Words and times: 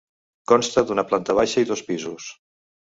Consta 0.51 0.83
d'una 0.87 1.05
planta 1.11 1.37
baixa 1.43 1.67
i 1.67 1.71
dos 1.75 1.87
pisos. 1.93 2.37